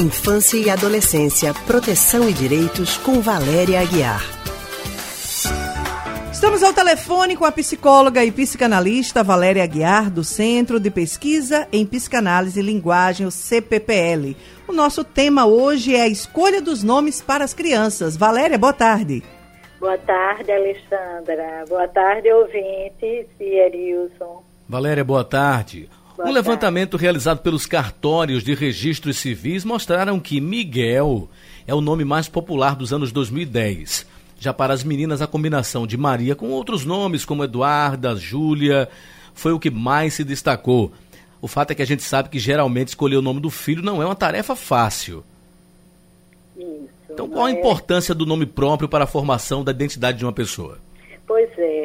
[0.00, 4.22] Infância e Adolescência, Proteção e Direitos, com Valéria Aguiar.
[6.32, 11.84] Estamos ao telefone com a psicóloga e psicanalista Valéria Aguiar, do Centro de Pesquisa em
[11.84, 14.36] Psicanálise e Linguagem, o CPPL.
[14.68, 18.16] O nosso tema hoje é a escolha dos nomes para as crianças.
[18.16, 19.24] Valéria, boa tarde.
[19.80, 21.64] Boa tarde, Alexandra.
[21.68, 24.44] Boa tarde, ouvinte, Cierilson.
[24.68, 25.88] Valéria, boa tarde.
[26.18, 26.48] Boa um tarde.
[26.48, 31.28] levantamento realizado pelos cartórios de registros civis mostraram que Miguel
[31.64, 34.04] é o nome mais popular dos anos 2010.
[34.40, 38.88] Já para as meninas, a combinação de Maria com outros nomes, como Eduarda, Júlia,
[39.32, 40.90] foi o que mais se destacou.
[41.40, 44.02] O fato é que a gente sabe que geralmente escolher o nome do filho não
[44.02, 45.22] é uma tarefa fácil.
[46.56, 47.52] Isso, então, qual a é...
[47.52, 50.80] importância do nome próprio para a formação da identidade de uma pessoa?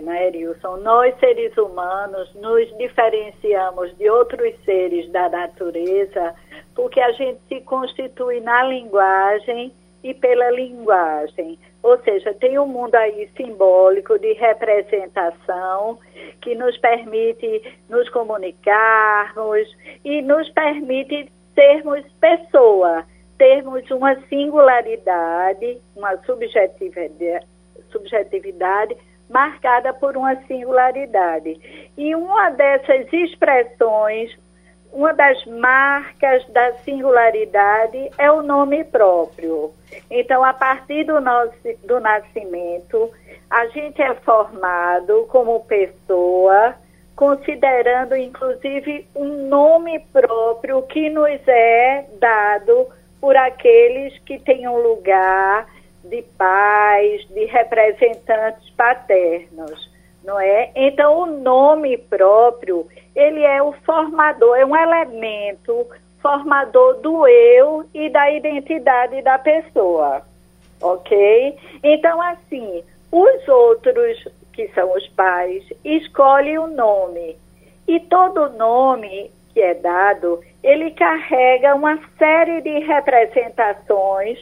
[0.00, 0.76] Né, Erilson?
[0.78, 6.34] Nós, seres humanos, nos diferenciamos de outros seres da natureza
[6.74, 9.72] porque a gente se constitui na linguagem
[10.04, 11.58] e pela linguagem.
[11.82, 15.98] Ou seja, tem um mundo aí simbólico de representação
[16.40, 19.68] que nos permite nos comunicarmos
[20.04, 23.04] e nos permite sermos pessoa,
[23.36, 27.44] termos uma singularidade, uma subjetividade,
[27.90, 28.96] subjetividade
[29.28, 31.90] marcada por uma singularidade.
[31.96, 34.36] E uma dessas expressões
[34.92, 39.72] uma das marcas da singularidade é o nome próprio.
[40.10, 41.52] Então, a partir do, nosso,
[41.84, 43.10] do nascimento,
[43.50, 46.74] a gente é formado como pessoa,
[47.14, 52.88] considerando inclusive um nome próprio que nos é dado
[53.20, 55.66] por aqueles que têm um lugar
[56.04, 59.90] de pais, de representantes paternos,
[60.24, 60.70] não é?
[60.74, 65.86] Então, o nome próprio ele é o formador, é um elemento
[66.20, 70.22] formador do eu e da identidade da pessoa,
[70.80, 71.56] ok?
[71.82, 77.36] Então, assim, os outros, que são os pais, escolhem o nome.
[77.86, 84.38] E todo nome que é dado, ele carrega uma série de representações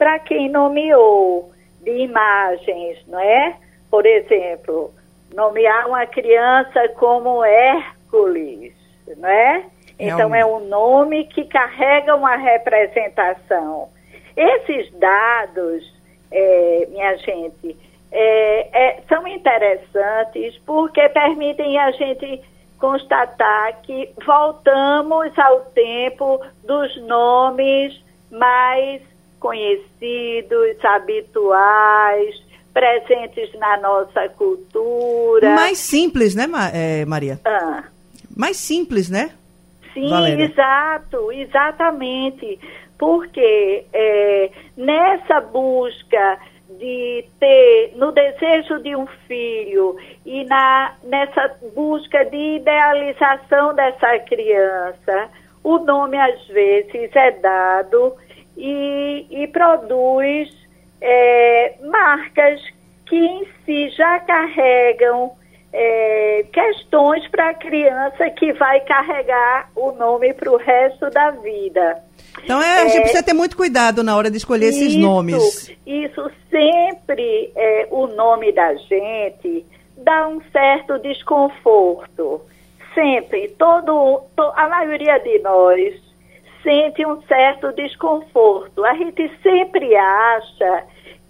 [0.00, 1.52] para quem nomeou,
[1.82, 3.54] de imagens, não é?
[3.90, 4.90] Por exemplo,
[5.34, 8.72] nomear uma criança como é Hércules,
[9.18, 9.66] né?
[9.98, 13.90] Então é um nome que carrega uma representação.
[14.34, 15.94] Esses dados,
[16.32, 17.76] é, minha gente,
[18.10, 22.40] é, é, são interessantes porque permitem a gente
[22.78, 29.02] constatar que voltamos ao tempo dos nomes mais
[29.40, 32.36] conhecidos, habituais,
[32.72, 35.54] presentes na nossa cultura.
[35.56, 37.40] Mais simples, né, é, Maria?
[37.44, 37.84] Ah
[38.40, 39.32] mais simples, né?
[39.92, 40.44] Sim, Valéria?
[40.44, 42.58] exato, exatamente.
[42.98, 46.38] Porque é, nessa busca
[46.78, 55.28] de ter, no desejo de um filho e na, nessa busca de idealização dessa criança,
[55.62, 58.14] o nome às vezes é dado
[58.60, 60.50] e, e produz
[61.00, 62.60] é, marcas
[63.06, 65.32] que em si já carregam
[65.72, 72.02] é, questões para a criança que vai carregar o nome para o resto da vida.
[72.44, 74.96] Então é, a gente é, precisa ter muito cuidado na hora de escolher isso, esses
[74.96, 75.74] nomes.
[75.86, 79.64] Isso sempre, é, o nome da gente
[79.96, 82.42] dá um certo desconforto.
[82.94, 86.09] Sempre, todo, to, a maioria de nós
[86.62, 88.84] sente um certo desconforto.
[88.84, 90.84] A gente sempre acha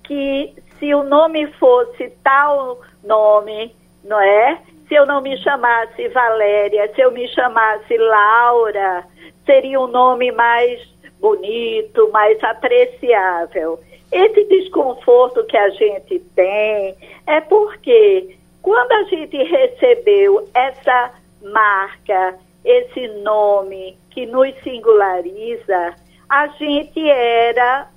[0.04, 3.74] que se o nome fosse tal nome,
[4.04, 4.60] não é?
[4.88, 9.04] Se eu não me chamasse Valéria, se eu me chamasse Laura,
[9.46, 10.80] seria um nome mais
[11.20, 13.78] bonito, mais apreciável.
[14.10, 16.96] Esse desconforto que a gente tem
[17.26, 25.94] é porque quando a gente recebeu essa marca, esse nome que nos singulariza,
[26.28, 27.88] a gente era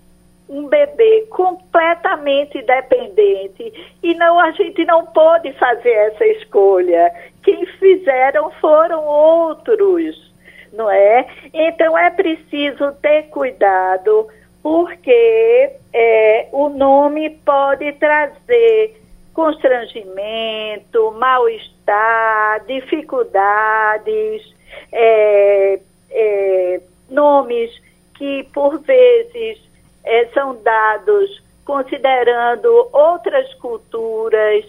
[0.49, 7.11] um bebê completamente dependente e não a gente não pôde fazer essa escolha.
[7.43, 10.31] Quem fizeram foram outros,
[10.73, 11.25] não é?
[11.53, 14.27] Então é preciso ter cuidado
[14.61, 19.01] porque é, o nome pode trazer
[19.33, 24.52] constrangimento, mal-estar, dificuldades,
[24.93, 25.79] é,
[26.11, 27.71] é, nomes
[28.13, 29.59] que por vezes
[30.03, 34.65] é, são dados considerando outras culturas,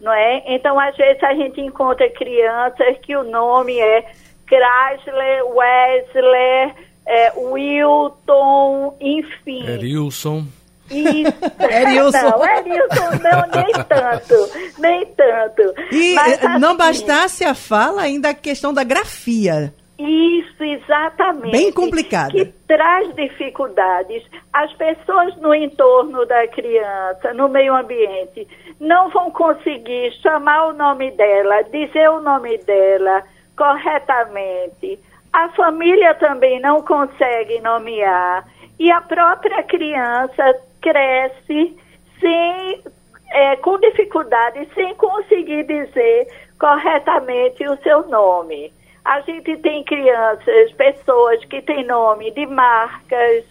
[0.00, 0.42] não é?
[0.46, 4.04] Então, às vezes, a gente encontra crianças que o nome é
[4.46, 6.74] Chrysler, Wesley,
[7.06, 9.66] é, Wilton, enfim.
[9.66, 10.46] Erilson.
[10.90, 11.32] Isso.
[11.70, 12.18] Erilson.
[12.18, 15.74] Não, Erilson não, nem tanto, nem tanto.
[15.92, 19.74] E Mas, eh, não assim, bastasse a fala, ainda a questão da grafia.
[19.98, 21.50] Isso, exatamente.
[21.50, 22.30] Bem complicada.
[22.30, 24.22] Que traz dificuldades.
[24.52, 28.46] As pessoas no entorno da criança, no meio ambiente,
[28.78, 33.24] não vão conseguir chamar o nome dela, dizer o nome dela
[33.56, 35.00] corretamente.
[35.32, 38.46] A família também não consegue nomear.
[38.78, 41.76] E a própria criança cresce
[42.20, 42.82] sem,
[43.30, 46.28] é, com dificuldade, sem conseguir dizer
[46.58, 48.72] corretamente o seu nome.
[49.04, 53.44] A gente tem crianças, pessoas que têm nome de marcas,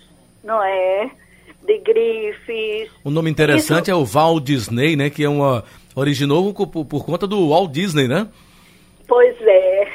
[0.44, 1.10] não é?
[1.64, 2.90] De grifes.
[3.04, 5.10] Um nome interessante Isso- é o Walt Disney, né?
[5.10, 5.64] Que é uma.
[5.96, 8.28] Originou por, por conta do Walt Disney, né?
[9.08, 9.88] Pois é.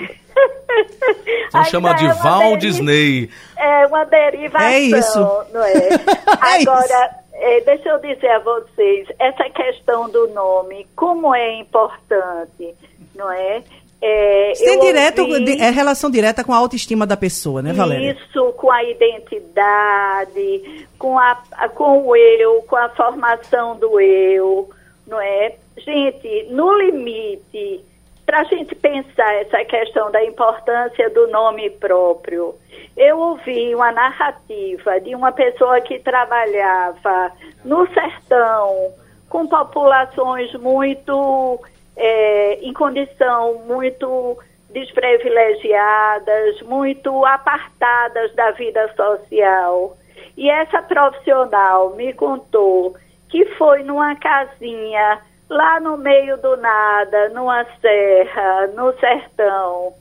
[1.49, 3.31] Então Ainda chama de é Walt Disney.
[3.57, 5.19] É uma derivação, É isso.
[5.53, 5.73] não é?
[6.43, 12.75] É Agora, é, deixa eu dizer a vocês, essa questão do nome, como é importante,
[13.15, 13.63] não é?
[14.05, 18.11] É, eu direto, ouvi- é relação direta com a autoestima da pessoa, né, Valéria?
[18.13, 21.43] Isso, com a identidade, com, a-
[21.75, 24.71] com o eu, com a formação do eu,
[25.07, 25.55] não é?
[25.79, 27.81] Gente, no limite,
[28.27, 32.55] para a gente pensar essa questão da importância do nome próprio,
[32.97, 37.33] eu ouvi uma narrativa de uma pessoa que trabalhava
[37.65, 38.93] no sertão,
[39.29, 41.59] com populações muito
[41.97, 44.39] é, em condição muito
[44.71, 49.97] desprivilegiadas, muito apartadas da vida social.
[50.37, 52.95] E essa profissional me contou
[53.29, 59.95] que foi numa casinha lá no meio do nada, numa serra, no sertão,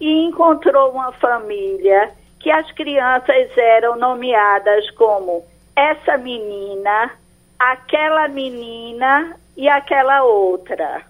[0.00, 5.44] e encontrou uma família que as crianças eram nomeadas como
[5.74, 7.12] essa menina,
[7.58, 11.04] aquela menina e aquela outra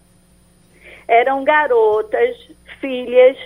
[1.08, 2.37] eram garotas,
[2.81, 3.37] filhas,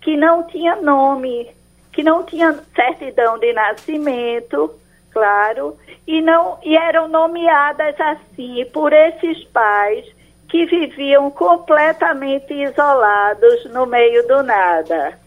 [0.00, 1.50] que não tinham nome,
[1.92, 4.74] que não tinham certidão de nascimento,
[5.10, 5.76] claro,
[6.06, 10.06] e, não, e eram nomeadas assim por esses pais
[10.48, 15.18] que viviam completamente isolados no meio do nada.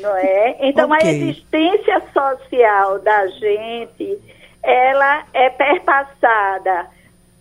[0.00, 0.56] Não é?
[0.60, 0.98] Então Ok.
[0.98, 4.18] a existência social da gente,
[4.62, 6.88] ela é perpassada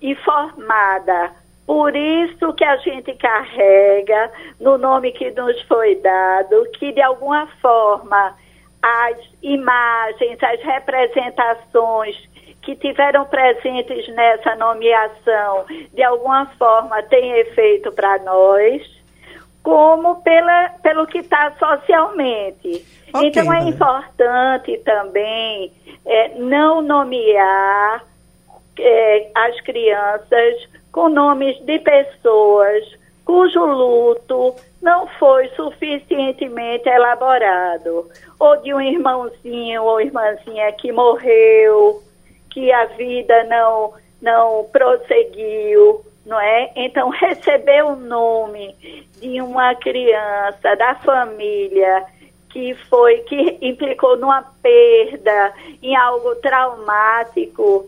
[0.01, 1.31] e formada
[1.69, 7.45] por isso que a gente carrega no nome que nos foi dado, que de alguma
[7.61, 8.35] forma
[8.81, 12.17] as imagens, as representações
[12.63, 18.81] que tiveram presentes nessa nomeação, de alguma forma têm efeito para nós,
[19.63, 22.85] como pela, pelo que está socialmente.
[23.13, 25.71] Ok, então é importante também
[26.05, 28.03] é, não nomear
[28.77, 38.09] é, as crianças com nomes de pessoas cujo luto não foi suficientemente elaborado,
[38.39, 42.01] ou de um irmãozinho ou irmãzinha que morreu,
[42.49, 46.71] que a vida não não prosseguiu, não é?
[46.75, 48.75] Então receber o nome
[49.19, 52.05] de uma criança da família
[52.49, 57.87] que foi que implicou numa perda, em algo traumático,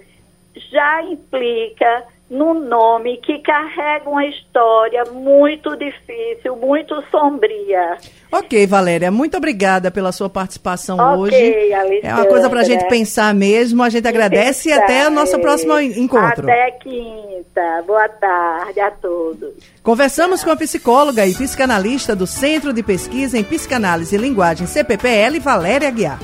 [0.72, 7.98] já implica num nome que carrega uma história muito difícil, muito sombria.
[8.32, 11.74] Ok, Valéria, muito obrigada pela sua participação Ok, hoje.
[11.74, 12.10] Alessandra.
[12.10, 13.84] É uma coisa para a gente pensar mesmo.
[13.84, 16.50] A gente agradece e até o nosso próximo encontro.
[16.50, 17.84] Até quinta.
[17.86, 19.54] Boa tarde a todos.
[19.84, 25.38] Conversamos com a psicóloga e psicanalista do Centro de Pesquisa em Psicanálise e Linguagem CPPL,
[25.42, 26.20] Valéria Aguiar.